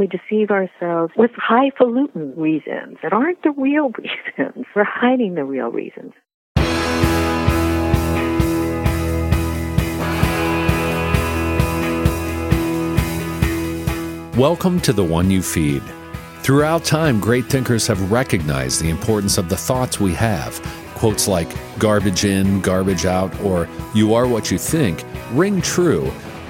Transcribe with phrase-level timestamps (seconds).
[0.00, 4.64] We deceive ourselves with highfalutin reasons that aren't the real reasons.
[4.74, 6.14] We're hiding the real reasons.
[14.38, 15.82] Welcome to the one you feed.
[16.38, 20.62] Throughout time, great thinkers have recognized the importance of the thoughts we have.
[20.94, 26.10] Quotes like garbage in, garbage out, or you are what you think ring true.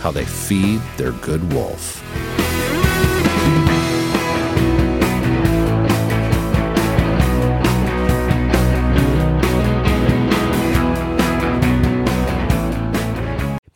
[0.00, 2.02] how they feed their good wolf.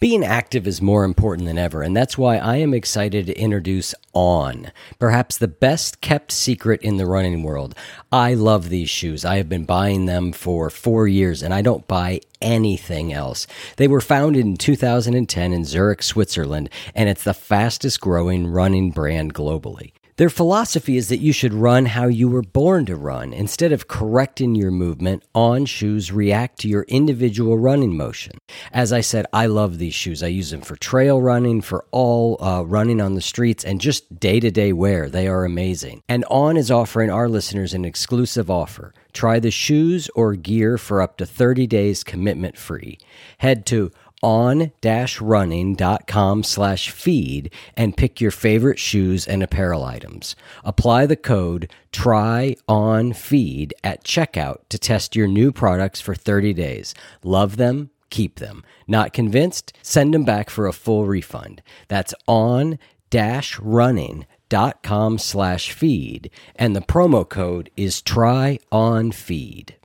[0.05, 3.95] Being active is more important than ever, and that's why I am excited to introduce
[4.13, 7.75] On, perhaps the best kept secret in the running world.
[8.13, 9.25] I love these shoes.
[9.25, 13.47] I have been buying them for four years, and I don't buy anything else.
[13.79, 19.33] They were founded in 2010 in Zurich, Switzerland, and it's the fastest growing running brand
[19.33, 19.94] globally.
[20.17, 23.33] Their philosophy is that you should run how you were born to run.
[23.33, 28.39] Instead of correcting your movement, on shoes react to your individual running motion.
[28.73, 30.23] As I said, I love these shoes.
[30.23, 34.21] I use them for trail running, for all uh, running on the streets, and just
[34.21, 35.09] day to day wear.
[35.09, 36.03] They are amazing.
[36.09, 38.95] And On is offering our listeners an exclusive offer.
[39.13, 42.99] Try the shoes or gear for up to 30 days commitment free.
[43.39, 43.91] Head to
[44.25, 50.37] on-running.com slash feed and pick your favorite shoes and apparel items.
[50.65, 56.53] Apply the code try on feed at checkout to test your new products for 30
[56.53, 56.93] days.
[57.23, 58.65] Love them, keep them.
[58.89, 59.73] Not convinced?
[59.83, 61.63] Send them back for a full refund.
[61.89, 62.79] That's on
[63.11, 69.77] dash running dot com slash feed and the promo code is try on feed.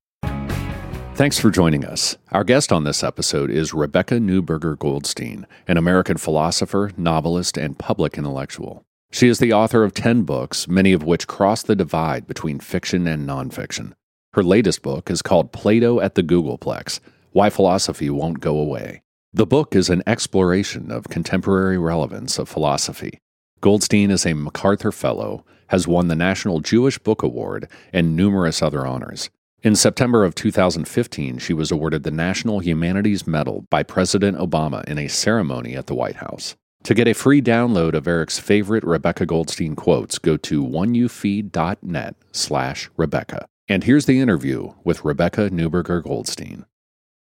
[1.19, 2.18] Thanks for joining us.
[2.31, 8.18] Our guest on this episode is Rebecca Newberger Goldstein, an American philosopher, novelist, and public
[8.18, 8.85] intellectual.
[9.12, 13.06] She is the author of 10 books, many of which cross the divide between fiction
[13.06, 13.91] and nonfiction.
[14.31, 19.01] Her latest book is called Plato at the Googleplex Why Philosophy Won't Go Away.
[19.34, 23.19] The book is an exploration of contemporary relevance of philosophy.
[23.59, 28.88] Goldstein is a MacArthur Fellow, has won the National Jewish Book Award, and numerous other
[28.88, 29.30] honors.
[29.62, 34.97] In September of 2015, she was awarded the National Humanities Medal by President Obama in
[34.97, 36.56] a ceremony at the White House.
[36.84, 42.90] To get a free download of Eric's favorite Rebecca Goldstein quotes, go to oneyoufeed.net slash
[42.96, 43.48] Rebecca.
[43.68, 46.66] And here's the interview with Rebecca Newberger Goldstein.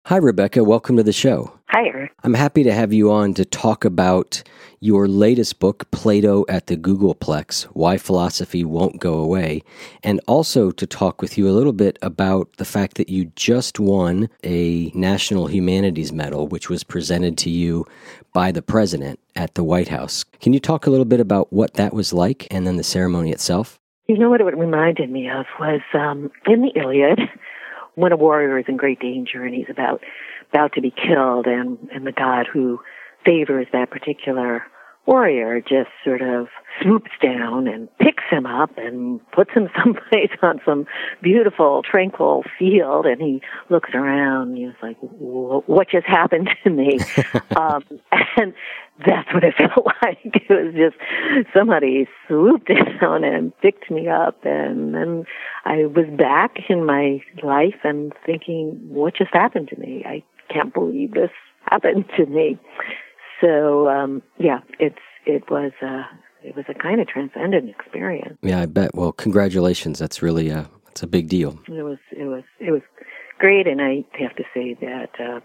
[0.07, 0.65] Hi, Rebecca.
[0.65, 1.57] Welcome to the show.
[1.69, 2.11] Hi, Eric.
[2.25, 4.43] I'm happy to have you on to talk about
[4.81, 9.63] your latest book, Plato at the Googleplex Why Philosophy Won't Go Away,
[10.03, 13.79] and also to talk with you a little bit about the fact that you just
[13.79, 17.85] won a National Humanities Medal, which was presented to you
[18.33, 20.25] by the president at the White House.
[20.41, 23.31] Can you talk a little bit about what that was like and then the ceremony
[23.31, 23.79] itself?
[24.07, 27.19] You know what it reminded me of was um, in the Iliad
[27.95, 30.01] when a warrior is in great danger and he's about
[30.51, 32.79] about to be killed and and the god who
[33.25, 34.63] favors that particular
[35.05, 36.47] warrior just sort of
[36.81, 40.85] swoops down and picks him up and puts him someplace on some
[41.21, 43.05] beautiful, tranquil field.
[43.05, 46.99] And he looks around and he's like, what just happened to me?
[47.55, 47.83] um,
[48.37, 48.53] and
[49.05, 50.19] that's what it felt like.
[50.23, 54.43] It was just somebody swooped down and picked me up.
[54.43, 55.25] And then
[55.65, 60.03] I was back in my life and thinking, what just happened to me?
[60.05, 61.31] I can't believe this
[61.65, 62.59] happened to me.
[63.41, 66.03] So um, yeah, it's it was a
[66.43, 68.37] it was a kind of transcendent experience.
[68.41, 68.93] Yeah, I bet.
[68.93, 69.99] Well, congratulations.
[69.99, 71.59] That's really a it's a big deal.
[71.67, 72.81] It was it was it was
[73.39, 75.39] great, and I have to say that uh,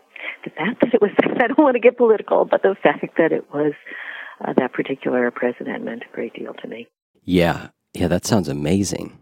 [0.45, 1.11] the fact that it was
[1.41, 3.73] I don't want to get political, but the fact that it was
[4.45, 6.89] uh, that particular president meant a great deal to me.
[7.25, 9.19] Yeah, yeah, that sounds amazing.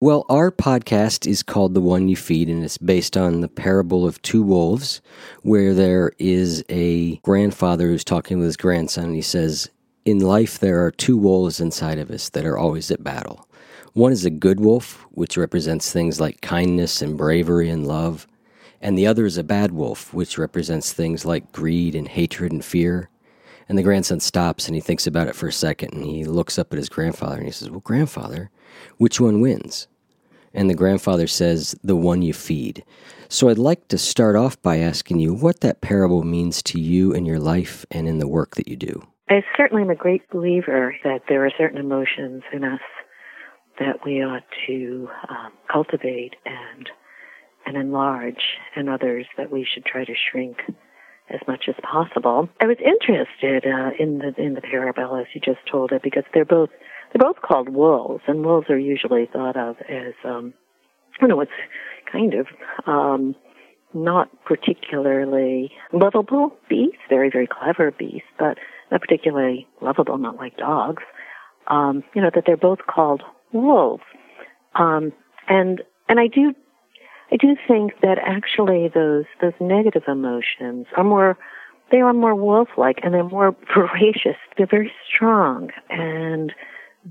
[0.00, 4.04] Well, our podcast is called The One You Feed, and it's based on the parable
[4.04, 5.00] of two wolves,
[5.42, 9.70] where there is a grandfather who's talking with his grandson, and he says,
[10.04, 13.48] In life, there are two wolves inside of us that are always at battle.
[13.92, 18.26] One is a good wolf, which represents things like kindness and bravery and love,
[18.80, 22.64] and the other is a bad wolf, which represents things like greed and hatred and
[22.64, 23.10] fear.
[23.68, 26.58] And the grandson stops and he thinks about it for a second and he looks
[26.58, 28.50] up at his grandfather and he says, Well, grandfather,
[28.96, 29.86] which one wins?
[30.52, 32.84] And the grandfather says, The one you feed.
[33.28, 37.12] So I'd like to start off by asking you what that parable means to you
[37.12, 39.06] in your life and in the work that you do.
[39.32, 42.80] I certainly am a great believer that there are certain emotions in us
[43.78, 46.90] that we ought to um, cultivate and
[47.64, 48.42] and enlarge,
[48.74, 50.58] and others that we should try to shrink
[51.30, 52.48] as much as possible.
[52.60, 56.24] I was interested uh, in the in the parable as you just told it because
[56.34, 56.68] they're both
[57.12, 60.52] they're both called wolves, and wolves are usually thought of as um,
[61.16, 61.52] I don't know, it's
[62.10, 62.46] kind of
[62.86, 63.34] um,
[63.94, 68.58] not particularly lovable beasts, very very clever beasts, but
[69.00, 71.02] particularly lovable, not like dogs.
[71.68, 73.22] Um, you know that they're both called
[73.52, 74.02] wolves,
[74.74, 75.12] um,
[75.48, 76.54] and and I do
[77.30, 81.38] I do think that actually those those negative emotions are more
[81.90, 84.36] they are more wolf-like and they're more voracious.
[84.56, 86.52] They're very strong, and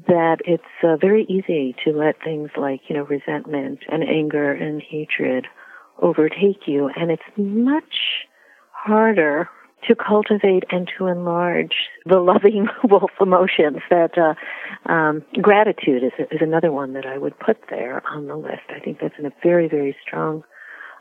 [0.08, 4.82] that it's uh, very easy to let things like you know resentment and anger and
[4.82, 5.48] hatred
[6.02, 8.26] overtake you, and it's much
[8.72, 9.50] harder
[9.88, 11.76] to cultivate and to enlarge
[12.06, 14.34] the loving wolf emotions that uh,
[14.92, 18.70] um, gratitude is, is another one that I would put there on the list.
[18.70, 20.44] I think that's a very, very strong,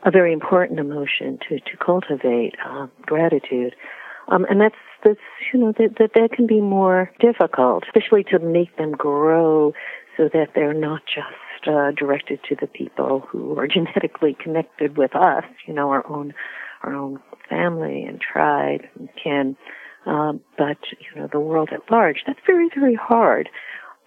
[0.03, 3.75] a very important emotion to, to cultivate, uh, gratitude.
[4.27, 5.19] Um, and that's, that's,
[5.53, 9.73] you know, that, that, that can be more difficult, especially to make them grow
[10.17, 15.15] so that they're not just uh, directed to the people who are genetically connected with
[15.15, 16.33] us, you know, our own
[16.83, 17.19] our own
[17.49, 19.55] family and tribe and kin,
[20.05, 22.23] um, but you know the world at large.
[22.25, 23.49] That's very very hard.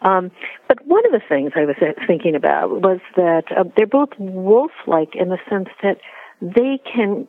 [0.02, 0.30] Um,
[0.68, 1.76] but one of the things I was
[2.06, 5.98] thinking about was that uh, they're both wolf-like in the sense that
[6.42, 7.26] they can,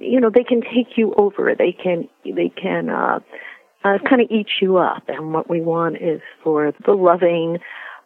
[0.00, 1.54] you know, they can take you over.
[1.56, 3.18] They can they can uh,
[3.84, 5.02] uh, kind of eat you up.
[5.08, 7.58] And what we want is for the loving,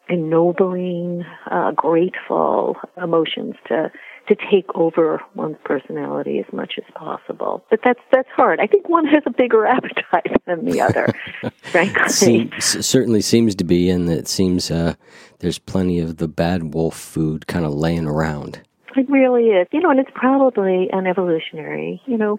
[0.08, 3.92] ennobling, uh, grateful emotions to
[4.30, 7.64] to take over one's personality as much as possible.
[7.68, 8.60] But that's that's hard.
[8.60, 11.12] I think one has a bigger appetite than the other,
[11.62, 12.08] frankly.
[12.08, 14.94] Seems, certainly seems to be, and it seems uh,
[15.40, 18.60] there's plenty of the bad wolf food kind of laying around.
[18.96, 22.38] It really is, you know, and it's probably an evolutionary, you know,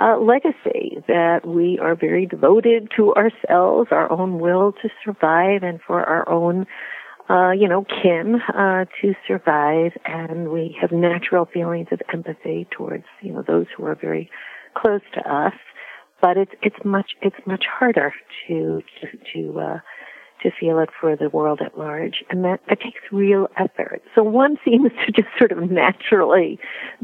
[0.00, 5.80] uh, legacy that we are very devoted to ourselves, our own will to survive, and
[5.86, 6.66] for our own
[7.30, 13.04] uh, you know, kin uh, to survive, and we have natural feelings of empathy towards
[13.22, 14.28] you know those who are very
[14.74, 15.54] close to us.
[16.20, 18.12] But it's it's much it's much harder
[18.48, 19.78] to to to, uh,
[20.42, 24.02] to feel it for the world at large, and that it takes real effort.
[24.16, 26.58] So one seems to just sort of naturally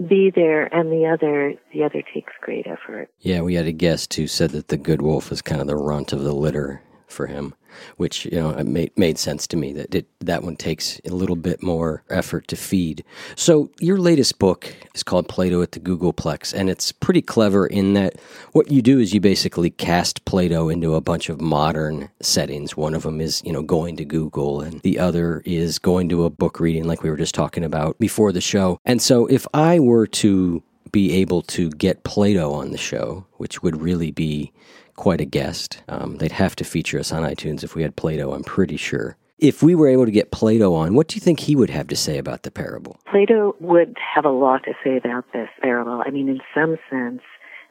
[0.08, 3.11] be there, and the other the other takes great effort.
[3.20, 5.76] Yeah, we had a guest who said that the good wolf is kind of the
[5.76, 7.54] runt of the litter for him
[7.96, 11.36] which you know made made sense to me that it, that one takes a little
[11.36, 13.04] bit more effort to feed.
[13.34, 17.94] So your latest book is called Plato at the Googleplex, and it's pretty clever in
[17.94, 18.14] that
[18.52, 22.76] what you do is you basically cast Plato into a bunch of modern settings.
[22.76, 26.24] One of them is you know going to Google, and the other is going to
[26.24, 28.78] a book reading, like we were just talking about before the show.
[28.84, 30.62] And so if I were to
[30.92, 34.52] be able to get Plato on the show, which would really be
[34.96, 35.82] quite a guest.
[35.88, 39.16] Um, they'd have to feature us on iTunes if we had Plato, I'm pretty sure.
[39.38, 41.88] If we were able to get Plato on, what do you think he would have
[41.88, 42.98] to say about the parable?
[43.10, 46.02] Plato would have a lot to say about this parable.
[46.06, 47.20] I mean, in some sense,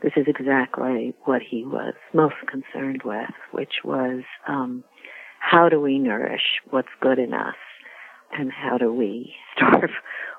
[0.04, 4.84] this is exactly what he was most concerned with, which was um,
[5.40, 7.56] how do we nourish what's good in us
[8.32, 9.92] and how do we starve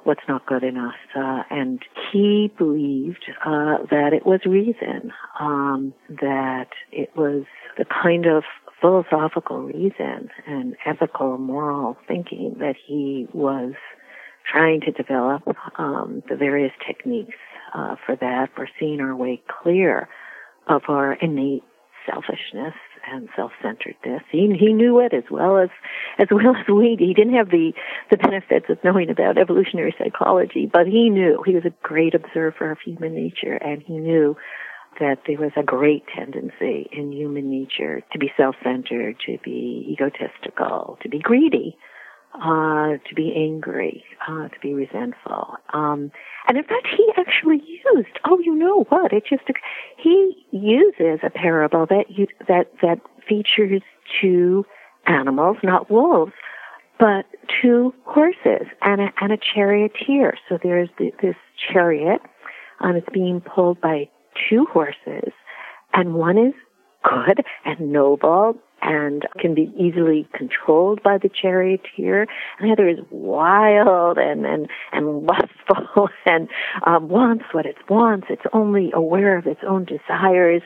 [0.06, 0.94] what's not good in us.
[1.16, 1.80] Uh, and
[2.12, 7.44] he believed uh, that it was reason, um, that it was
[7.76, 8.44] the kind of
[8.80, 13.72] philosophical reason and ethical moral thinking that he was
[14.50, 15.42] trying to develop
[15.76, 17.34] um, the various techniques
[17.74, 20.08] uh, for that, for seeing our way clear
[20.68, 21.64] of our innate
[22.08, 22.74] selfishness
[23.10, 24.22] and self-centeredness.
[24.30, 25.70] He he knew it as well as
[26.18, 26.96] as well as we.
[26.98, 27.72] He didn't have the
[28.10, 31.42] the benefits of knowing about evolutionary psychology, but he knew.
[31.44, 34.36] He was a great observer of human nature, and he knew
[35.00, 40.98] that there was a great tendency in human nature to be self-centered, to be egotistical,
[41.02, 41.76] to be greedy
[42.34, 45.56] uh, to be angry, uh, to be resentful.
[45.72, 46.10] Um,
[46.48, 47.62] and in fact, he actually
[47.94, 49.12] used, oh, you know what?
[49.12, 49.44] It just,
[49.96, 53.82] he uses a parable that you, that, that features
[54.20, 54.64] two
[55.06, 56.32] animals, not wolves,
[56.98, 57.26] but
[57.62, 60.34] two horses and a, and a charioteer.
[60.48, 61.36] So there's the, this
[61.72, 62.20] chariot,
[62.80, 64.08] and it's being pulled by
[64.48, 65.32] two horses,
[65.94, 66.54] and one is
[67.02, 72.26] good and noble and can be easily controlled by the charioteer.
[72.58, 76.48] And the other is wild and and and lustful and
[76.86, 78.26] um, wants what it wants.
[78.30, 80.62] It's only aware of its own desires.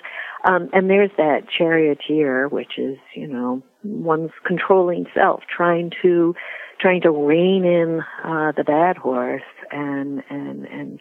[0.49, 6.35] Um, and there's that charioteer, which is you know one's controlling self, trying to
[6.81, 11.01] trying to rein in uh, the bad horse and and and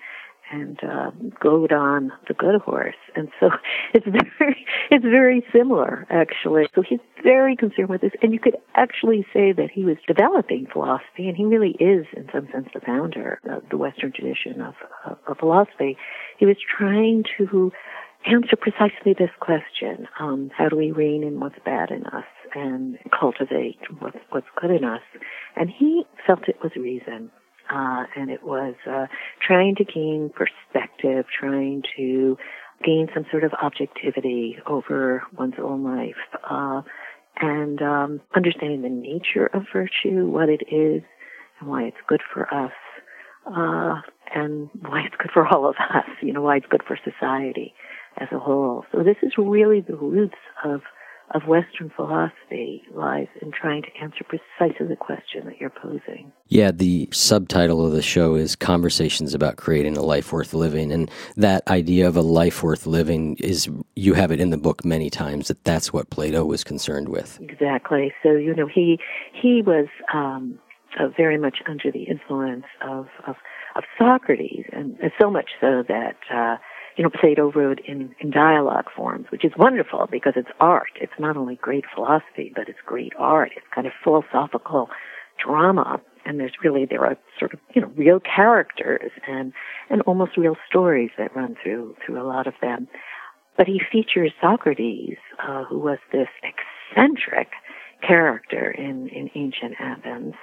[0.52, 2.96] and uh, goad on the good horse.
[3.16, 3.50] And so
[3.94, 6.68] it's very, it's very similar actually.
[6.76, 10.68] So he's very concerned with this, and you could actually say that he was developing
[10.72, 14.74] philosophy, and he really is, in some sense, the founder of the Western tradition of,
[15.06, 15.98] of, of philosophy.
[16.38, 17.72] He was trying to
[18.26, 22.26] answer precisely this question: um, How do we rein in what's bad in us
[22.56, 25.02] and cultivate what's what's good in us?
[25.56, 27.32] And he felt it was reason
[27.70, 29.08] uh, and it was uh,
[29.46, 32.38] trying to gain perspective, trying to
[32.84, 36.16] gain some sort of objectivity over one's own life,
[36.50, 36.82] uh,
[37.42, 41.04] and um, understanding the nature of virtue, what it is,
[41.60, 42.72] and why it's good for us,
[43.48, 44.02] uh,
[44.34, 46.06] and why it's good for all of us.
[46.22, 47.74] You know, why it's good for society
[48.18, 48.86] as a whole.
[48.92, 50.82] So this is really the roots of
[51.32, 56.32] of Western philosophy lies in trying to answer precisely the question that you're posing.
[56.48, 60.92] Yeah, the subtitle of the show is Conversations about Creating a Life Worth Living.
[60.92, 64.84] And that idea of a life worth living is, you have it in the book
[64.84, 67.40] many times, that that's what Plato was concerned with.
[67.42, 68.12] Exactly.
[68.24, 69.00] So, you know, he,
[69.34, 70.58] he was, um,
[71.00, 73.36] uh, very much under the influence of, of,
[73.76, 76.58] of Socrates, and so much so that, uh,
[77.00, 80.92] you know, Plato wrote in, in dialogue forms, which is wonderful because it's art.
[81.00, 83.52] It's not only great philosophy, but it's great art.
[83.56, 84.90] It's kind of philosophical
[85.42, 86.02] drama.
[86.26, 89.54] And there's really, there are sort of, you know, real characters and,
[89.90, 92.90] and almost real stories that run through, through a lot of them.
[93.56, 97.48] But he features Socrates, uh, who was this eccentric
[98.06, 100.34] character in, in ancient Athens.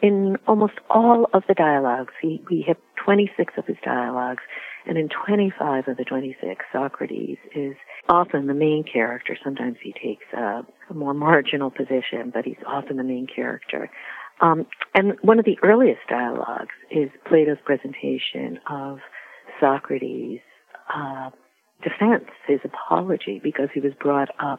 [0.00, 4.42] In almost all of the dialogues, he, we have 26 of his dialogues
[4.90, 7.76] and in 25 of the 26, Socrates is
[8.08, 9.38] often the main character.
[9.42, 13.88] Sometimes he takes a, a more marginal position, but he's often the main character.
[14.40, 18.98] Um, and one of the earliest dialogues is Plato's presentation of
[19.60, 20.40] Socrates'
[20.92, 21.30] uh,
[21.84, 24.58] defense, his apology, because he was brought up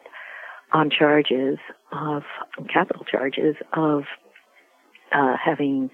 [0.72, 1.58] on charges
[1.92, 2.24] of
[2.74, 4.04] capital charges of
[5.12, 5.90] uh, having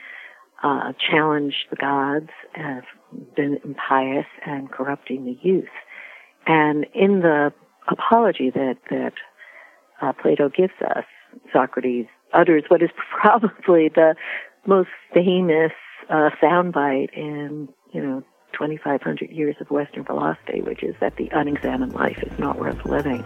[0.64, 2.84] uh, challenged the gods, have
[3.36, 5.66] been impious and corrupting the youth.
[6.46, 7.54] And in the
[7.88, 9.14] apology that that
[10.02, 11.06] uh, Plato gives us,
[11.52, 12.90] Socrates utters what is
[13.22, 14.16] probably the
[14.66, 15.72] most famous
[16.10, 18.24] uh, soundbite in you know
[18.54, 23.24] 2,500 years of Western philosophy, which is that the unexamined life is not worth living.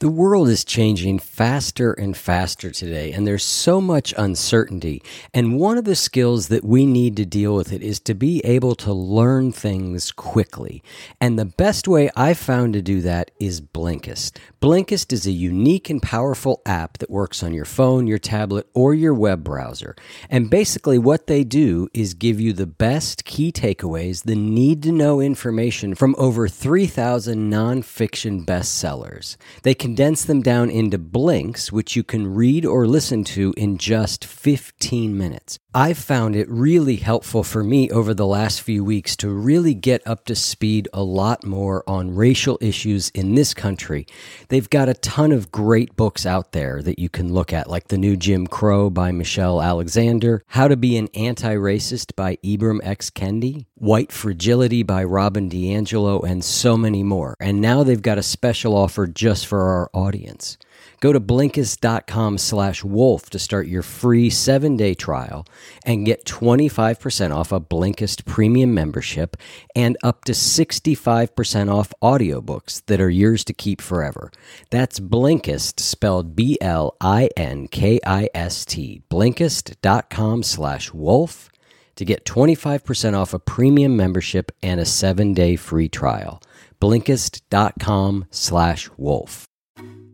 [0.00, 5.02] The world is changing faster and faster today, and there's so much uncertainty.
[5.32, 8.44] And one of the skills that we need to deal with it is to be
[8.44, 10.82] able to learn things quickly.
[11.18, 14.36] And the best way I've found to do that is Blinkist.
[14.60, 18.92] Blinkist is a unique and powerful app that works on your phone, your tablet, or
[18.92, 19.96] your web browser.
[20.28, 24.92] And basically, what they do is give you the best key takeaways, the need to
[24.92, 29.38] know information from over 3,000 nonfiction bestsellers.
[29.62, 30.98] They condense them down into
[31.30, 35.60] blinks, which you can read or listen to in just 15 minutes.
[35.72, 40.04] I've found it really helpful for me over the last few weeks to really get
[40.04, 44.08] up to speed a lot more on racial issues in this country.
[44.48, 47.86] They've got a ton of great books out there that you can look at, like
[47.86, 52.80] The New Jim Crow by Michelle Alexander, How to Be an Anti Racist by Ibram
[52.82, 53.08] X.
[53.08, 57.36] Kendi, White Fragility by Robin DiAngelo, and so many more.
[57.38, 60.58] And now they've got a special offer just for our audience.
[61.00, 65.46] Go to Blinkist.com slash wolf to start your free seven day trial
[65.84, 69.36] and get 25% off a Blinkist premium membership
[69.74, 74.30] and up to 65% off audiobooks that are yours to keep forever.
[74.68, 79.02] That's Blinkist spelled B L I N K I S T.
[79.10, 81.50] Blinkist.com slash wolf
[81.96, 86.42] to get 25% off a premium membership and a seven day free trial.
[86.80, 89.49] Blinkist.com slash wolf.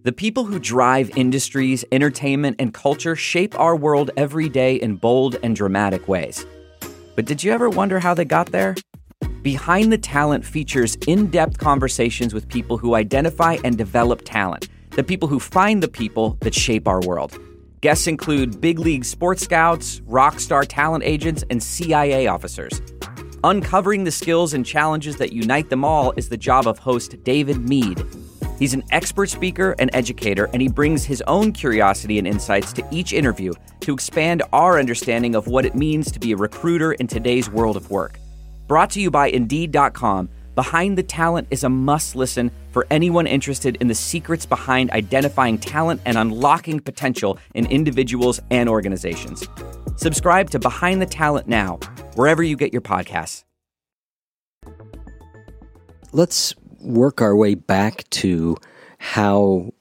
[0.07, 5.35] The people who drive industries, entertainment, and culture shape our world every day in bold
[5.43, 6.47] and dramatic ways.
[7.17, 8.77] But did you ever wonder how they got there?
[9.43, 15.03] Behind the Talent features in depth conversations with people who identify and develop talent, the
[15.03, 17.37] people who find the people that shape our world.
[17.81, 22.81] Guests include big league sports scouts, rock star talent agents, and CIA officers.
[23.43, 27.69] Uncovering the skills and challenges that unite them all is the job of host David
[27.69, 28.07] Mead.
[28.59, 32.85] He's an expert speaker and educator, and he brings his own curiosity and insights to
[32.91, 37.07] each interview to expand our understanding of what it means to be a recruiter in
[37.07, 38.19] today's world of work.
[38.67, 43.77] Brought to you by Indeed.com, Behind the Talent is a must listen for anyone interested
[43.77, 49.47] in the secrets behind identifying talent and unlocking potential in individuals and organizations.
[49.97, 51.77] Subscribe to Behind the Talent now,
[52.15, 53.45] wherever you get your podcasts.
[56.13, 58.57] Let's work our way back to
[58.99, 59.73] how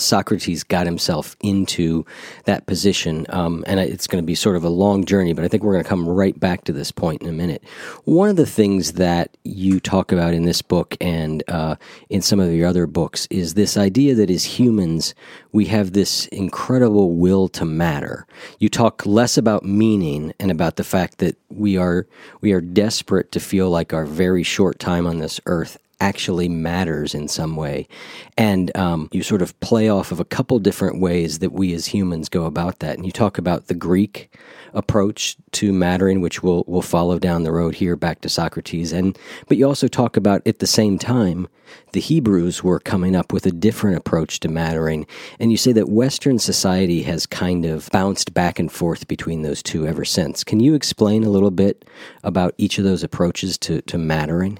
[0.00, 2.04] Socrates got himself into
[2.44, 3.26] that position.
[3.30, 5.72] Um, and it's going to be sort of a long journey, but I think we're
[5.72, 7.62] going to come right back to this point in a minute.
[8.04, 11.76] One of the things that you talk about in this book and uh,
[12.08, 15.14] in some of your other books is this idea that as humans,
[15.52, 18.26] we have this incredible will to matter.
[18.58, 22.06] You talk less about meaning and about the fact that we are
[22.40, 27.14] we are desperate to feel like our very short time on this earth actually matters
[27.14, 27.88] in some way.
[28.36, 31.86] And um, you sort of play off of a couple different ways that we as
[31.86, 32.96] humans go about that.
[32.96, 34.32] And you talk about the Greek
[34.74, 38.92] approach to mattering, which we'll, we'll follow down the road here back to Socrates.
[38.92, 41.48] And, but you also talk about at the same time,
[41.92, 45.06] the Hebrews were coming up with a different approach to mattering.
[45.38, 49.62] And you say that Western society has kind of bounced back and forth between those
[49.62, 50.44] two ever since.
[50.44, 51.84] Can you explain a little bit
[52.22, 54.58] about each of those approaches to, to mattering?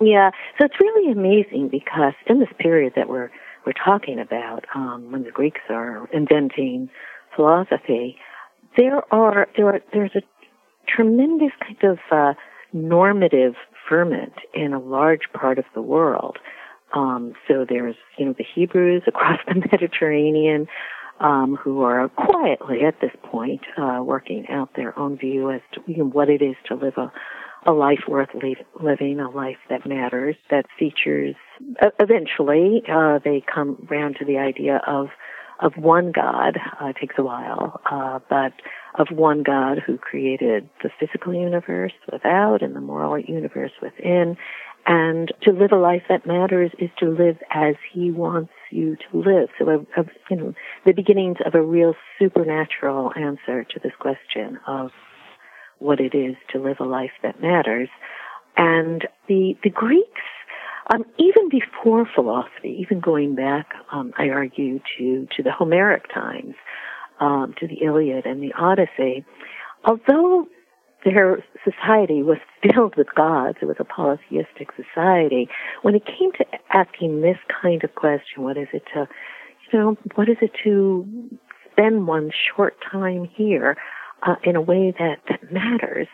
[0.00, 3.30] Yeah, so it's really amazing because in this period that we're
[3.66, 6.88] we're talking about, um, when the Greeks are inventing
[7.36, 8.16] philosophy,
[8.78, 10.22] there are there are there's a
[10.88, 12.32] tremendous kind of uh,
[12.72, 13.54] normative
[13.88, 16.38] ferment in a large part of the world.
[16.94, 20.66] Um, so there's you know the Hebrews across the Mediterranean.
[21.20, 25.82] Um, who are quietly at this point uh, working out their own view as to
[25.86, 27.12] you know, what it is to live a
[27.66, 28.30] a life worth
[28.80, 31.34] living, a life that matters, that features.
[31.98, 35.08] eventually, uh, they come round to the idea of
[35.60, 36.58] of one God.
[36.80, 38.52] Uh, it takes a while, uh, but
[38.94, 44.36] of one God who created the physical universe without and the moral universe within.
[44.86, 49.18] And to live a life that matters is to live as He wants you to
[49.18, 49.50] live.
[49.58, 50.54] So, a, a, you know,
[50.86, 54.90] the beginnings of a real supernatural answer to this question of
[55.80, 57.88] what it is to live a life that matters.
[58.56, 60.20] And the, the Greeks,
[60.92, 66.54] um, even before philosophy, even going back, um, I argue, to, to the Homeric times,
[67.20, 69.24] um, to the Iliad and the Odyssey,
[69.84, 70.46] although
[71.04, 75.48] their society was filled with gods, it was a polytheistic society,
[75.82, 79.06] when it came to asking this kind of question, what is it to,
[79.72, 81.30] you know, what is it to
[81.70, 83.76] spend one short time here?
[84.22, 86.08] Uh, in a way that, that matters.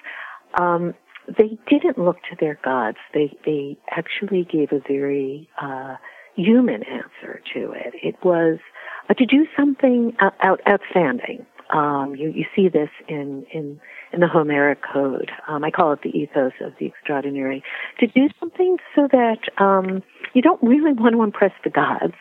[0.58, 0.94] Um,
[1.26, 2.98] they didn't look to their gods.
[3.12, 5.96] They they actually gave a very uh,
[6.36, 7.94] human answer to it.
[8.02, 8.58] It was
[9.10, 11.46] uh, to do something out, outstanding.
[11.72, 13.80] Um, you you see this in in
[14.12, 15.32] in the Homeric code.
[15.48, 17.62] Um, I call it the ethos of the extraordinary.
[17.98, 22.14] To do something so that um, you don't really want to impress the gods.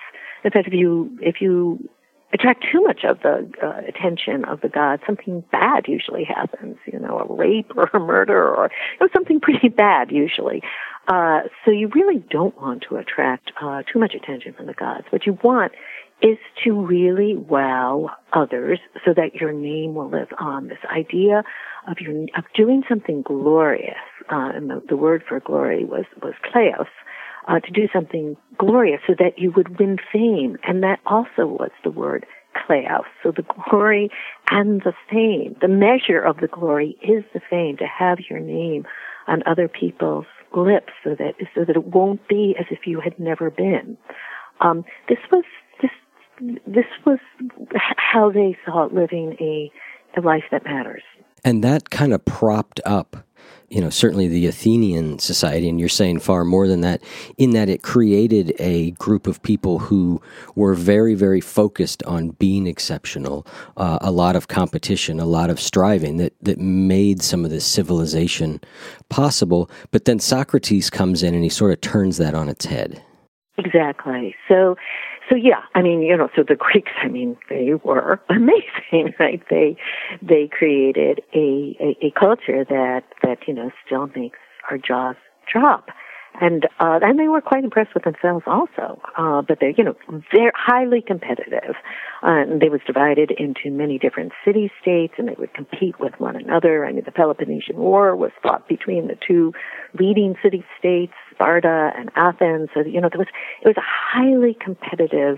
[0.43, 1.87] In fact, if you if you
[2.35, 6.77] attract too much of the uh, attention of the gods, something bad usually happens.
[6.85, 8.69] You know, a rape or a murder or
[8.99, 10.61] you know, something pretty bad usually.
[11.07, 15.05] Uh, so you really don't want to attract uh, too much attention from the gods.
[15.11, 15.71] What you want
[16.21, 20.67] is to really wow others so that your name will live on.
[20.67, 21.43] This idea
[21.87, 23.95] of your of doing something glorious,
[24.31, 26.87] uh, and the, the word for glory was was kleos
[27.47, 30.57] uh, to do something glorious so that you would win fame.
[30.63, 33.03] And that also was the word kleos.
[33.21, 34.09] So the glory
[34.49, 38.85] and the fame, the measure of the glory is the fame, to have your name
[39.27, 43.19] on other people's lips so that, so that it won't be as if you had
[43.19, 43.97] never been.
[44.61, 45.43] Um, this was,
[45.81, 45.91] this,
[46.65, 47.19] this was
[47.97, 49.71] how they saw living a,
[50.17, 51.03] a life that matters.
[51.43, 53.17] And that kind of propped up
[53.75, 57.03] you know, certainly the Athenian society, and you're saying far more than that,
[57.37, 60.21] in that it created a group of people who
[60.55, 65.59] were very, very focused on being exceptional, uh, a lot of competition, a lot of
[65.59, 68.61] striving that, that made some of this civilization
[69.09, 69.69] possible.
[69.91, 73.03] But then Socrates comes in and he sort of turns that on its head.
[73.57, 74.33] Exactly.
[74.47, 74.77] So,
[75.29, 79.41] so yeah, I mean, you know, so the Greeks, I mean, they were amazing, right?
[79.49, 79.75] They,
[80.21, 85.15] they created a, a, a culture that, that, you know, still makes our jaws
[85.51, 85.89] drop
[86.41, 89.01] and uh, and they were quite impressed with themselves also.
[89.17, 89.95] Uh, but they're you know
[90.33, 91.75] they're highly competitive.
[92.23, 96.13] Uh, and they was divided into many different city states, and they would compete with
[96.17, 96.85] one another.
[96.85, 99.53] I mean, the Peloponnesian War was fought between the two
[99.99, 102.69] leading city states, Sparta and Athens.
[102.73, 103.29] So you know there was
[103.61, 105.37] it was a highly competitive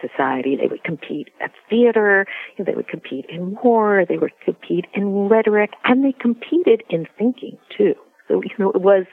[0.00, 0.56] society.
[0.56, 2.26] They would compete at theater,
[2.58, 7.56] they would compete in war, they would compete in rhetoric, and they competed in thinking
[7.76, 7.94] too.
[8.28, 9.06] So, you know, it was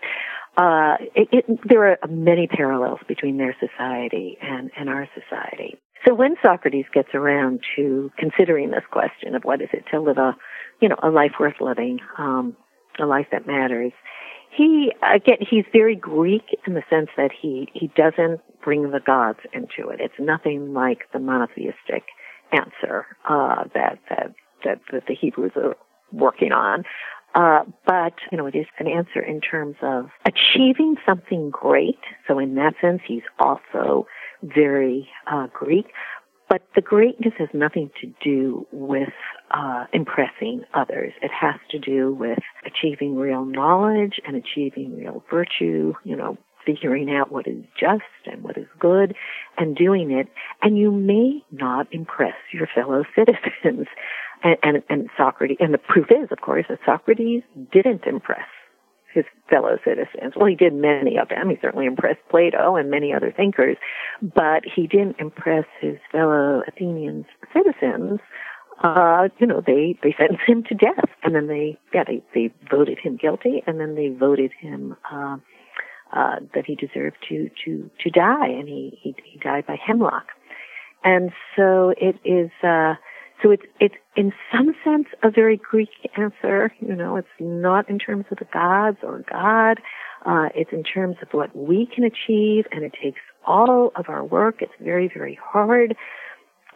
[0.58, 5.78] uh, it, it, there are many parallels between their society and, and our society.
[6.06, 10.18] So when Socrates gets around to considering this question of what is it to live
[10.18, 10.36] a,
[10.82, 12.56] you know, a life worth living, um,
[13.00, 13.94] a life that matters,
[14.56, 19.40] he again he's very Greek in the sense that he he doesn't bring the gods
[19.54, 20.00] into it.
[20.00, 22.04] It's nothing like the monotheistic
[22.52, 25.76] answer uh, that that that, that the Hebrews are
[26.12, 26.84] working on.
[27.36, 32.00] Uh, but, you know, it is an answer in terms of achieving something great.
[32.28, 34.08] So in that sense, he's also
[34.44, 35.88] very uh, Greek.
[36.50, 39.14] But the greatness has nothing to do with
[39.50, 41.14] uh, impressing others.
[41.22, 47.14] It has to do with achieving real knowledge and achieving real virtue, you know, figuring
[47.14, 49.16] out what is just and what is good
[49.58, 50.28] and doing it.
[50.62, 53.88] And you may not impress your fellow citizens.
[54.44, 58.48] And, and, and Socrates, and the proof is, of course, that Socrates didn't impress
[59.14, 60.34] his fellow citizens.
[60.36, 61.50] Well, he did many of them.
[61.50, 63.78] He certainly impressed Plato and many other thinkers,
[64.22, 68.20] but he didn't impress his fellow Athenian citizens.
[68.84, 72.52] Uh, you know, they, they sentenced him to death and then they, yeah, they, they
[72.70, 75.38] voted him guilty and then they voted him, uh,
[76.12, 80.28] uh, that he deserved to, to, to die and he, he, he died by hemlock.
[81.04, 82.96] And so it is, uh,
[83.44, 86.72] so it's, it's in some sense a very Greek answer.
[86.80, 89.80] You know, it's not in terms of the gods or God.
[90.26, 94.24] Uh, it's in terms of what we can achieve and it takes all of our
[94.24, 94.62] work.
[94.62, 95.96] It's very, very hard,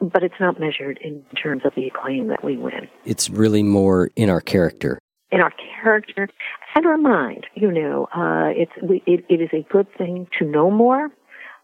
[0.02, 2.90] but it's not measured in terms of the acclaim that we win.
[3.06, 5.00] It's really more in our character.
[5.32, 6.28] In our character
[6.76, 8.72] and our mind, you know, uh, it's,
[9.06, 11.10] it, it is a good thing to know more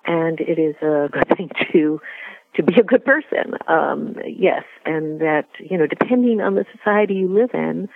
[0.06, 2.00] and it is a good thing to
[2.56, 3.56] to be a good person.
[3.68, 7.90] Um, yes, and that you know, depending on the society you live in,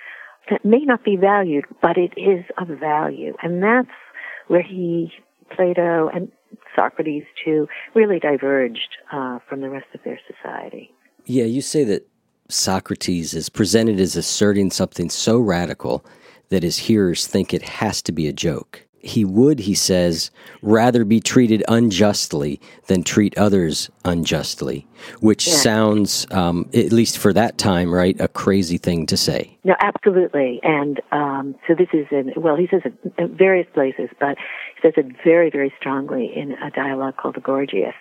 [0.49, 3.89] that may not be valued, but it is of value, and that's
[4.47, 5.11] where he,
[5.55, 6.31] Plato, and
[6.75, 10.91] Socrates too, really diverged uh, from the rest of their society.
[11.25, 12.07] Yeah, you say that
[12.49, 16.05] Socrates is presented as asserting something so radical
[16.49, 20.31] that his hearers think it has to be a joke he would, he says,
[20.61, 24.87] rather be treated unjustly than treat others unjustly,
[25.19, 25.53] which yeah.
[25.53, 29.57] sounds, um, at least for that time, right, a crazy thing to say.
[29.63, 30.59] No, absolutely.
[30.63, 34.37] And um, so this is in, well, he says it in various places, but
[34.75, 37.95] he says it very, very strongly in a dialogue called the Gorgias.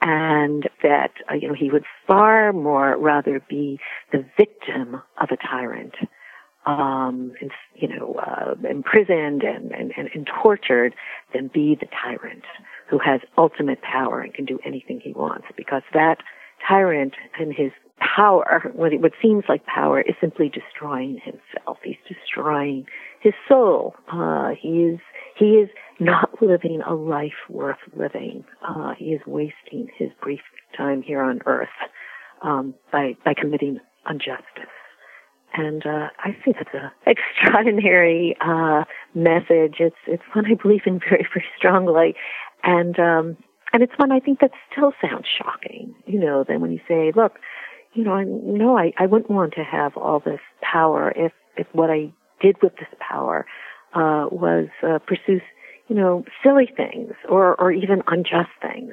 [0.00, 3.80] And that, uh, you know, he would far more rather be
[4.12, 5.96] the victim of a tyrant
[6.68, 10.94] um, and, you know, uh, imprisoned and, and, and, and tortured
[11.32, 12.44] than be the tyrant
[12.90, 16.18] who has ultimate power and can do anything he wants because that
[16.66, 21.78] tyrant and his power, what, what seems like power, is simply destroying himself.
[21.82, 22.86] He's destroying
[23.20, 23.94] his soul.
[24.12, 25.00] Uh, he is
[25.36, 25.68] he is
[26.00, 28.44] not living a life worth living.
[28.66, 30.40] Uh, he is wasting his brief
[30.76, 31.68] time here on earth
[32.42, 34.77] um, by by committing injustice.
[35.58, 39.76] And uh, I think it's an extraordinary uh, message.
[39.80, 42.14] It's it's one I believe in very very strongly,
[42.62, 43.36] and um,
[43.72, 45.94] and it's one I think that still sounds shocking.
[46.06, 47.40] You know, then when you say, look,
[47.92, 51.66] you know, I, no, I I wouldn't want to have all this power if if
[51.72, 53.44] what I did with this power
[53.94, 55.40] uh, was uh, pursue
[55.88, 58.92] you know, silly things or, or even unjust things,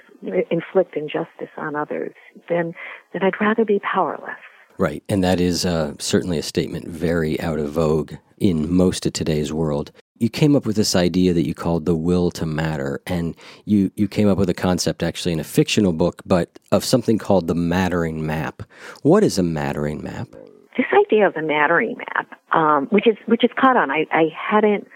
[0.50, 2.14] inflict injustice on others,
[2.48, 2.74] then,
[3.12, 4.40] then I'd rather be powerless.
[4.78, 5.04] Right.
[5.08, 9.54] And that is uh, certainly a statement very out of vogue in most of today's
[9.54, 9.92] world.
[10.18, 13.36] You came up with this idea that you called the will to matter, and
[13.66, 17.18] you, you came up with a concept actually in a fictional book, but of something
[17.18, 18.64] called the mattering map.
[19.02, 20.30] What is a mattering map?
[20.78, 24.30] This idea of the mattering map, um, which is which is caught on, I, I
[24.36, 24.88] hadn't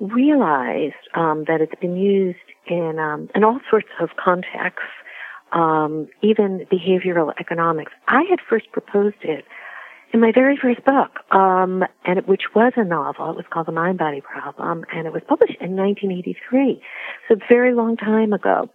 [0.00, 4.90] realized um, that it's been used in um, in all sorts of contexts
[5.52, 7.92] um, even behavioral economics.
[8.06, 9.44] I had first proposed it
[10.12, 13.30] in my very first book, um, and it, which was a novel.
[13.30, 16.80] It was called The Mind Body Problem, and it was published in 1983,
[17.28, 18.70] so a very long time ago.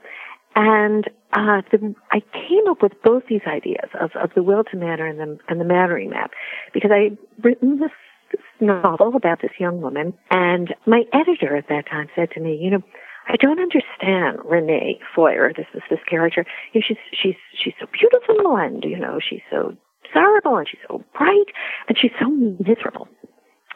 [0.55, 4.77] And uh, the, I came up with both these ideas of, of the will to
[4.77, 6.31] matter and the, and the mattering map
[6.73, 7.89] because I had written this,
[8.31, 12.55] this novel about this young woman, and my editor at that time said to me,
[12.61, 12.83] you know,
[13.27, 15.53] I don't understand Renee Feuer.
[15.55, 16.45] This is this character.
[16.73, 20.81] You know, she's she's she's so beautiful, and you know, she's so desirable, and she's
[20.87, 21.47] so bright,
[21.87, 23.07] and she's so miserable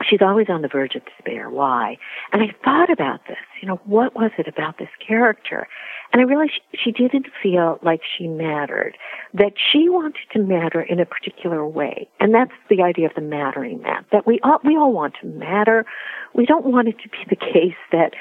[0.08, 1.50] she's always on the verge of despair.
[1.50, 1.98] Why?
[2.32, 3.38] And I thought about this.
[3.62, 5.68] You know, what was it about this character?
[6.14, 8.98] And I realized she, she didn't feel like she mattered,
[9.34, 12.10] that she wanted to matter in a particular way.
[12.20, 15.28] And that's the idea of the mattering map, that we all, we all want to
[15.28, 15.86] matter.
[16.34, 18.14] We don't want it to be the case that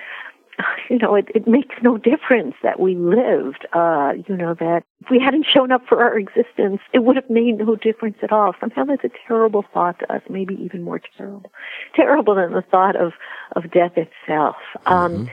[0.90, 5.10] you know, it, it makes no difference that we lived, uh, you know, that if
[5.10, 8.54] we hadn't shown up for our existence, it would have made no difference at all.
[8.60, 11.52] Somehow that's a terrible thought to us, maybe even more terrible,
[11.94, 13.12] terrible than the thought of,
[13.52, 14.56] of death itself.
[14.86, 15.24] Um, mm-hmm.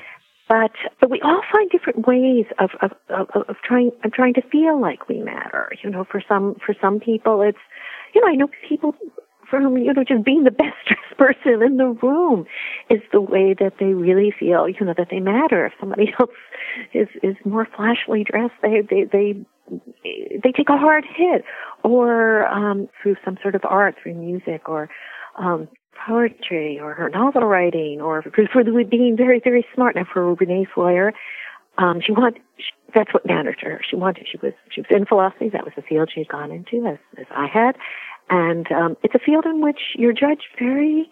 [0.49, 4.41] but, but we all find different ways of, of, of, of trying, of trying to
[4.41, 5.71] feel like we matter.
[5.83, 7.57] You know, for some, for some people it's,
[8.13, 8.95] you know, I know people
[9.53, 12.45] from, you know, just being the best dressed person in the room
[12.89, 15.67] is the way that they really feel, you know, that they matter.
[15.67, 16.31] If somebody else
[16.93, 19.45] is, is more flashily dressed, they, they, they,
[20.43, 21.45] they take a hard hit
[21.83, 24.89] or, um, through some sort of art, through music or,
[25.37, 25.67] um,
[26.07, 29.95] poetry or her novel writing or for, being very, very smart.
[29.95, 31.13] Now for Renee Feuer,
[31.77, 33.81] um, she wanted, she, that's what mattered to her.
[33.87, 35.49] She wanted, she was, she was in philosophy.
[35.49, 37.75] That was the field she had gone into as, as I had.
[38.29, 41.09] And um, it's a field in which you're judged very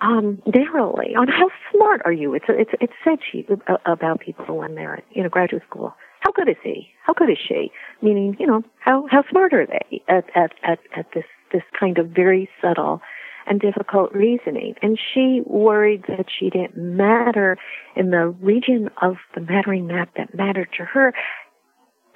[0.00, 2.34] um, narrowly on how smart are you.
[2.34, 3.46] It's it's it's said she,
[3.86, 5.94] about people when they're you know graduate school.
[6.20, 6.88] How good is he?
[7.04, 7.70] How good is she?
[8.02, 11.98] Meaning, you know, how how smart are they at at at, at this this kind
[11.98, 13.00] of very subtle
[13.46, 14.74] and difficult reasoning.
[14.82, 17.56] And she worried that she didn't matter
[17.94, 21.14] in the region of the mattering map that mattered to her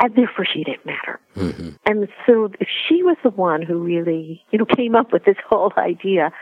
[0.01, 1.21] and therefore she didn't matter.
[1.37, 1.71] Mm-hmm.
[1.87, 5.37] And so if she was the one who really, you know, came up with this
[5.49, 6.33] whole idea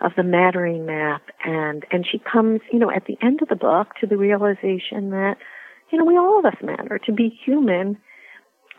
[0.00, 3.56] of the mattering map and and she comes, you know, at the end of the
[3.56, 5.34] book to the realization that,
[5.90, 6.98] you know, we all of us matter.
[7.06, 7.98] To be human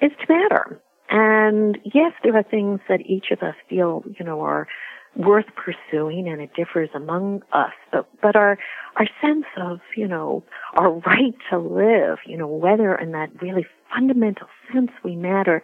[0.01, 0.81] is to matter.
[1.09, 4.67] And yes, there are things that each of us feel, you know, are
[5.19, 8.57] worth pursuing and it differs among us but but our
[8.95, 10.43] our sense of you know
[10.75, 15.61] our right to live you know whether in that really fundamental sense we matter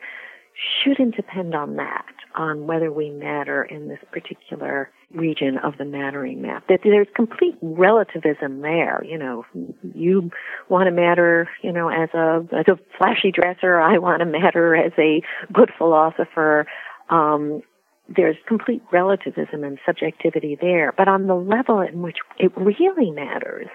[0.55, 6.41] shouldn't depend on that, on whether we matter in this particular region of the mattering
[6.41, 6.63] map.
[6.69, 9.03] That there's complete relativism there.
[9.03, 9.45] You know,
[9.93, 10.31] you
[10.69, 13.79] want to matter, you know, as a as a flashy dresser.
[13.79, 16.67] I want to matter as a good philosopher.
[17.09, 17.61] Um,
[18.07, 20.93] there's complete relativism and subjectivity there.
[20.95, 23.67] But on the level in which it really matters,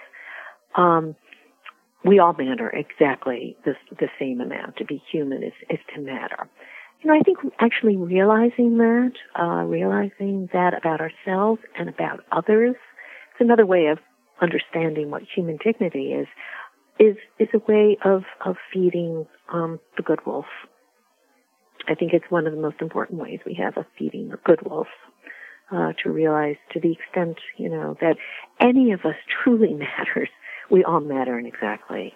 [0.77, 1.17] um,
[2.05, 4.77] we all matter exactly the, the same amount.
[4.77, 6.49] To be human is, is to matter.
[7.03, 12.77] You know, I think actually realizing that, uh, realizing that about ourselves and about others,
[13.33, 13.99] it's another way of
[14.41, 16.27] understanding what human dignity is,
[16.99, 20.47] is, is a way of, of feeding, um, the good wolf.
[21.91, 24.89] I think it's one of the most important ways we have of feeding good wolf.
[25.73, 28.17] Uh, to realize to the extent, you know, that
[28.59, 30.29] any of us truly matters
[30.71, 32.15] we all matter in exactly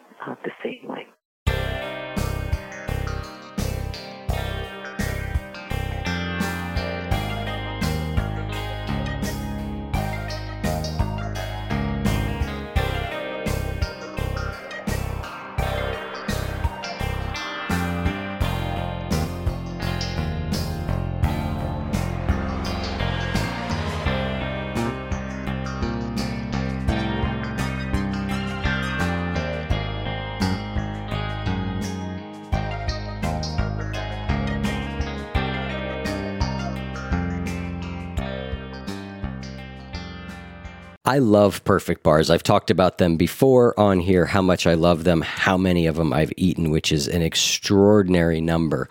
[41.14, 42.28] I love perfect bars.
[42.28, 45.94] I've talked about them before on here, how much I love them, how many of
[45.94, 48.88] them I've eaten, which is an extraordinary number.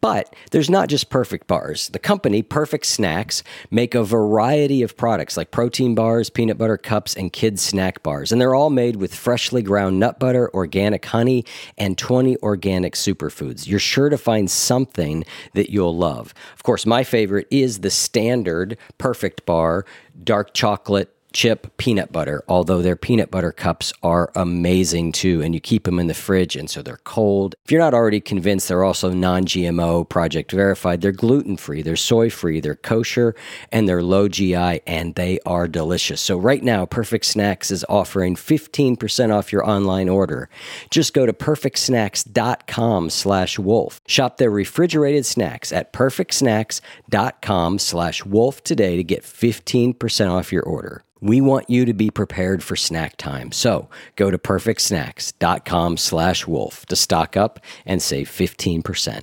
[0.00, 1.88] But there's not just perfect bars.
[1.88, 7.16] The company, Perfect Snacks, make a variety of products like protein bars, peanut butter cups,
[7.16, 8.30] and kids snack bars.
[8.30, 11.44] And they're all made with freshly ground nut butter, organic honey,
[11.76, 13.66] and 20 organic superfoods.
[13.66, 16.34] You're sure to find something that you'll love.
[16.54, 19.86] Of course, my favorite is the standard perfect bar,
[20.22, 25.42] dark chocolate chip peanut butter, although their peanut butter cups are amazing too.
[25.42, 27.56] And you keep them in the fridge, and so they're cold.
[27.64, 31.02] If you're not already convinced, they're also non GMO, project verified.
[31.02, 33.34] They're gluten free, they're soy free, they're kosher,
[33.70, 36.20] and they're low GI, and they are delicious.
[36.20, 40.48] So, right now, Perfect Snacks is offering 15% off your online order.
[40.90, 44.00] Just go to perfectsnacks.com slash wolf.
[44.06, 51.02] Shop their refrigerated snacks at perfectsnacks.com slash wolf today to get 15% off your order.
[51.24, 53.50] We want you to be prepared for snack time.
[53.50, 59.22] So go to perfectsnacks.com slash wolf to stock up and save 15%.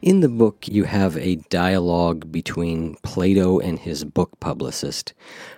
[0.00, 5.14] In the book, you have a dialogue between Plato and his book publicist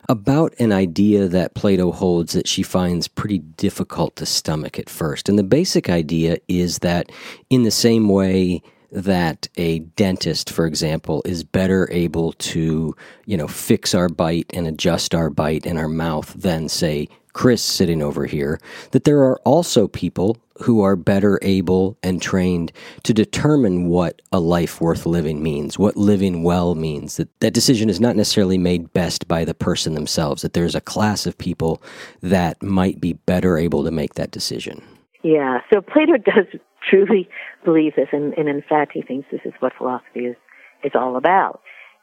[0.08, 5.28] about an idea that Plato holds that she finds pretty difficult to stomach at first.
[5.28, 7.12] And the basic idea is that,
[7.50, 8.62] in the same way
[8.94, 12.94] that a dentist, for example, is better able to,
[13.26, 17.62] you know, fix our bite and adjust our bite in our mouth than, say, Chris
[17.62, 18.60] sitting over here,
[18.92, 22.70] that there are also people who are better able and trained
[23.02, 27.16] to determine what a life worth living means, what living well means.
[27.16, 30.80] That that decision is not necessarily made best by the person themselves, that there's a
[30.80, 31.82] class of people
[32.22, 34.80] that might be better able to make that decision.
[35.24, 36.46] Yeah, so Plato does
[36.88, 37.28] truly
[37.64, 40.36] believes this, and, and in fact, he thinks this is what philosophy is,
[40.82, 41.60] is all about,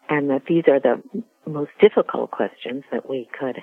[0.10, 1.02] and that these are the
[1.46, 3.58] most difficult questions that we could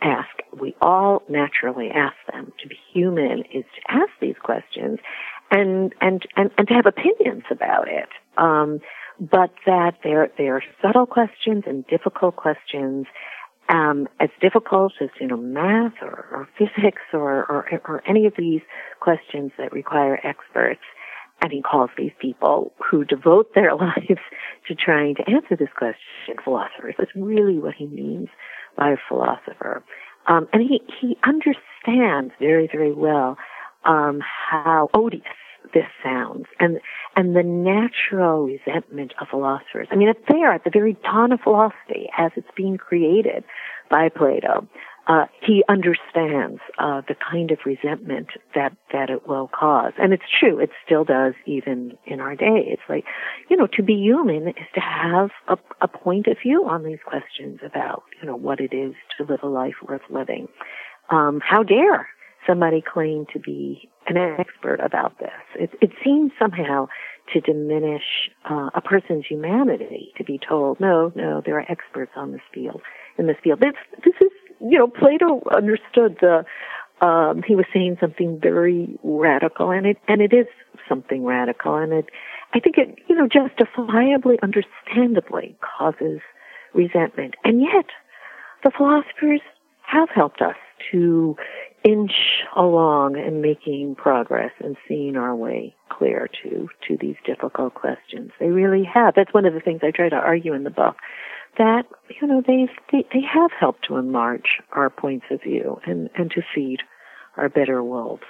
[0.00, 0.30] ask.
[0.58, 2.52] We all naturally ask them.
[2.60, 4.98] To be human is to ask these questions
[5.50, 8.08] and, and, and, and to have opinions about it.
[8.36, 8.80] Um,
[9.20, 13.06] but that they're, they're subtle questions and difficult questions
[13.68, 18.34] um, as difficult as you know math or, or physics or, or, or any of
[18.36, 18.60] these
[19.00, 20.82] questions that require experts.
[21.40, 24.20] And he calls these people who devote their lives
[24.68, 26.94] to trying to answer this question philosophers.
[26.98, 28.28] That's really what he means
[28.76, 29.82] by a philosopher.
[30.26, 33.36] Um, and he, he understands very, very well
[33.84, 35.24] um, how odious
[35.74, 36.80] this sounds and
[37.16, 39.88] and the natural resentment of philosophers.
[39.90, 43.44] I mean, it's there at the very dawn of philosophy as it's being created
[43.90, 44.66] by Plato.
[45.08, 50.22] Uh, he understands uh, the kind of resentment that that it will cause, and it's
[50.38, 50.60] true.
[50.60, 52.64] It still does, even in our day.
[52.68, 53.04] It's like,
[53.50, 57.00] you know, to be human is to have a, a point of view on these
[57.04, 60.46] questions about, you know, what it is to live a life worth living.
[61.10, 62.08] Um, how dare
[62.46, 65.30] somebody claim to be an expert about this.
[65.54, 66.88] It, it seems somehow
[67.32, 68.02] to diminish
[68.50, 72.82] uh, a person's humanity to be told, no, no, there are experts on this field,
[73.18, 73.60] in this field.
[73.60, 76.44] This, this is, you know, Plato understood the,
[77.04, 80.46] um, he was saying something very radical, and it, and it is
[80.88, 82.06] something radical, and it,
[82.54, 86.20] I think it, you know, justifiably, understandably causes
[86.74, 87.34] resentment.
[87.44, 87.86] And yet,
[88.64, 89.40] the philosophers
[89.86, 90.56] have helped us
[90.90, 91.36] to
[91.84, 92.12] inch
[92.56, 98.30] along and making progress and seeing our way clear to to these difficult questions.
[98.38, 99.14] They really have.
[99.14, 100.96] That's one of the things I try to argue in the book.
[101.58, 101.84] That
[102.20, 106.30] you know they've they, they have helped to enlarge our points of view and and
[106.32, 106.78] to feed
[107.36, 108.22] our better wolves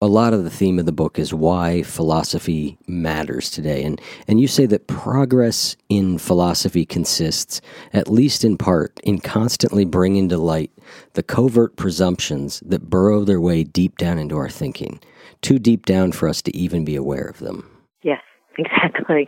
[0.00, 3.82] a lot of the theme of the book is why philosophy matters today.
[3.84, 7.60] And, and you say that progress in philosophy consists,
[7.92, 10.70] at least in part, in constantly bringing to light
[11.14, 15.00] the covert presumptions that burrow their way deep down into our thinking,
[15.40, 17.70] too deep down for us to even be aware of them.
[18.02, 18.20] Yes,
[18.58, 19.26] exactly.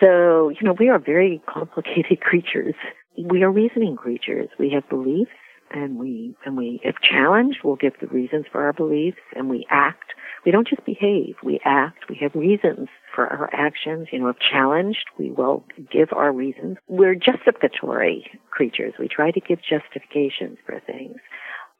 [0.00, 2.74] So, you know, we are very complicated creatures.
[3.16, 4.48] We are reasoning creatures.
[4.58, 5.30] We have beliefs
[5.70, 9.66] and we and we if challenged we'll give the reasons for our beliefs and we
[9.70, 10.12] act.
[10.44, 12.08] We don't just behave we act.
[12.08, 14.08] We have reasons for our actions.
[14.12, 16.78] You know if challenged we will give our reasons.
[16.88, 18.94] We're justificatory creatures.
[18.98, 21.16] We try to give justifications for things.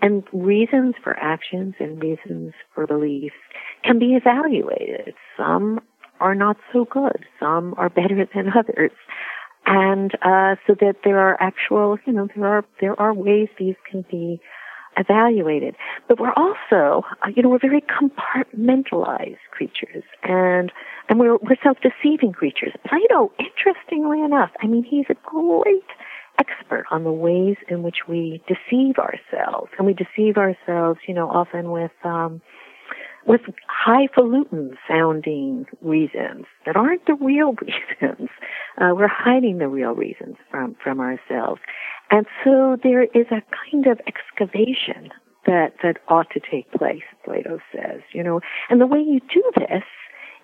[0.03, 3.35] And reasons for actions and reasons for beliefs
[3.85, 5.14] can be evaluated.
[5.37, 5.81] Some
[6.20, 7.24] are not so good.
[7.38, 8.92] Some are better than others
[9.66, 13.77] and uh, so that there are actual, you know, there are there are ways these
[13.88, 14.40] can be
[14.96, 15.77] evaluated.
[16.09, 20.73] But we're also, uh, you know, we're very compartmentalized creatures, and
[21.09, 22.73] and we're we're self-deceiving creatures.
[22.87, 25.85] Plato, interestingly enough, I mean, he's a great
[26.38, 31.29] expert on the ways in which we deceive ourselves, and we deceive ourselves, you know,
[31.29, 31.92] often with.
[32.05, 32.40] Um,
[33.31, 38.29] with highfalutin sounding reasons that aren't the real reasons.
[38.77, 41.61] Uh, we're hiding the real reasons from, from ourselves.
[42.11, 43.40] And so there is a
[43.71, 45.11] kind of excavation
[45.46, 48.40] that, that ought to take place, Plato says, you know.
[48.69, 49.85] And the way you do this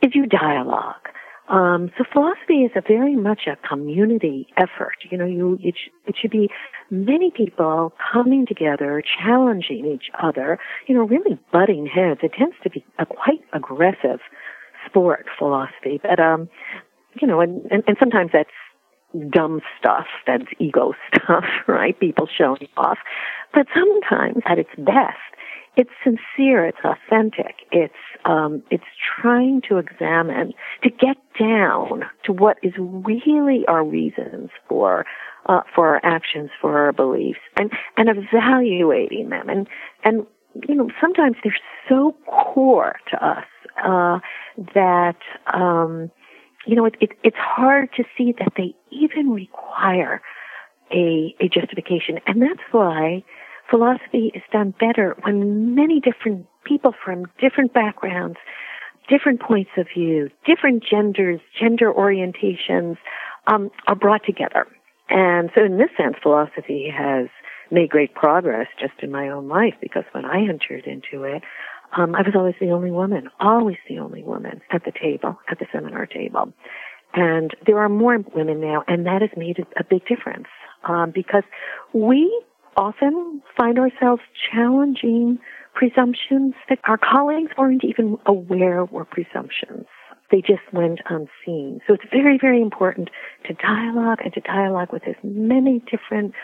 [0.00, 1.08] is you dialogue.
[1.48, 4.96] Um, so philosophy is a very much a community effort.
[5.10, 6.48] You know, you it, sh- it should be
[6.90, 12.20] many people coming together, challenging each other, you know, really butting heads.
[12.22, 14.20] It tends to be a quite aggressive
[14.86, 16.00] sport, philosophy.
[16.02, 16.48] But, um,
[17.20, 18.50] you know, and, and, and sometimes that's
[19.30, 21.98] dumb stuff, that's ego stuff, right?
[21.98, 22.98] People showing off.
[23.54, 25.18] But sometimes at its best,
[25.76, 28.84] it's sincere, it's authentic, it's um, it's
[29.20, 30.52] trying to examine,
[30.82, 35.04] to get down to what is really our reasons for
[35.46, 39.68] uh, for our actions, for our beliefs, and and evaluating them, and
[40.02, 40.26] and
[40.66, 41.56] you know sometimes they're
[41.88, 43.44] so core to us
[43.84, 44.18] uh,
[44.74, 45.18] that
[45.52, 46.10] um,
[46.66, 50.22] you know it, it, it's hard to see that they even require
[50.90, 53.22] a a justification, and that's why
[53.70, 58.36] philosophy is done better when many different people from different backgrounds,
[59.08, 62.96] different points of view, different genders, gender orientations
[63.46, 64.66] um, are brought together.
[65.08, 67.28] And so, in this sense, philosophy has
[67.70, 71.42] made great progress just in my own life because when I entered into it,
[71.96, 75.58] um, I was always the only woman, always the only woman at the table, at
[75.58, 76.52] the seminar table.
[77.14, 80.48] And there are more women now, and that has made a big difference
[80.84, 81.44] um, because
[81.92, 82.42] we
[82.76, 84.22] often find ourselves
[84.52, 85.38] challenging
[85.74, 89.86] presumptions that our colleagues weren't even aware were presumptions.
[90.30, 91.80] They just went unseen.
[91.86, 93.10] So it's very, very important
[93.46, 96.34] to dialogue and to dialogue with as many different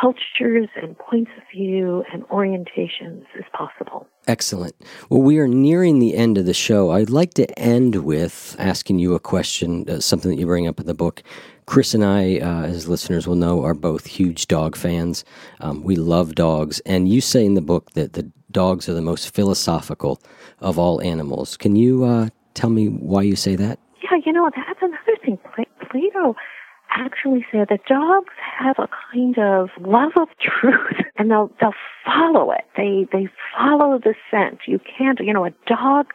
[0.00, 4.06] cultures and points of view and orientations as possible.
[4.26, 4.74] Excellent.
[5.10, 6.92] Well, we are nearing the end of the show.
[6.92, 10.80] I'd like to end with asking you a question, uh, something that you bring up
[10.80, 11.22] in the book.
[11.66, 15.24] Chris and I, uh, as listeners will know, are both huge dog fans.
[15.60, 16.80] Um, we love dogs.
[16.80, 20.20] And you say in the book that the dogs are the most philosophical
[20.60, 21.56] of all animals.
[21.56, 23.78] Can you uh, tell me why you say that?
[24.02, 25.38] Yeah, you know, that's another thing.
[25.90, 26.36] Plato
[26.94, 31.74] actually said that dogs have a kind of love of truth and they'll they'll
[32.04, 32.64] follow it.
[32.76, 34.60] They they follow the scent.
[34.66, 36.06] You can't you know, a dog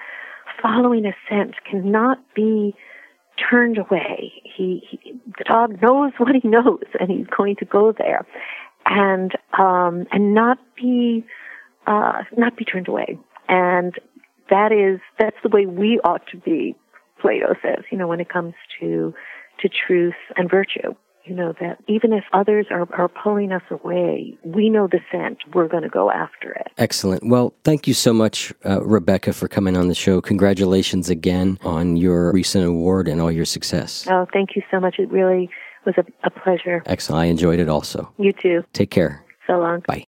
[0.61, 2.75] following a scent cannot be
[3.49, 4.33] turned away.
[4.43, 8.25] He, he the dog knows what he knows and he's going to go there.
[8.85, 11.25] And um and not be
[11.85, 13.17] uh not be turned away.
[13.47, 13.93] And
[14.49, 16.75] that is that's the way we ought to be,
[17.19, 19.13] Plato says, you know, when it comes to
[19.61, 20.95] to truth and virtue.
[21.25, 25.39] You know, that even if others are, are pulling us away, we know the scent.
[25.53, 26.67] We're going to go after it.
[26.77, 27.27] Excellent.
[27.27, 30.21] Well, thank you so much, uh, Rebecca, for coming on the show.
[30.21, 34.07] Congratulations again on your recent award and all your success.
[34.09, 34.99] Oh, thank you so much.
[34.99, 35.49] It really
[35.85, 36.81] was a, a pleasure.
[36.85, 37.23] Excellent.
[37.23, 38.09] I enjoyed it also.
[38.17, 38.63] You too.
[38.71, 39.25] Take care.
[39.47, 39.83] So long.
[39.85, 40.05] Bye.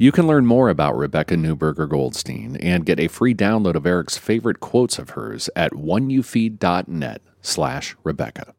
[0.00, 4.16] You can learn more about Rebecca Newberger Goldstein and get a free download of Eric's
[4.16, 8.54] favorite quotes of hers at oneyoufeed.net slash Rebecca.